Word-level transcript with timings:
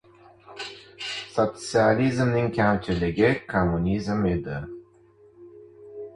Sotsializmning 1.35 2.49
kamchiligi— 2.57 3.29
kommunizm 3.53 4.27
edi. 4.33 4.59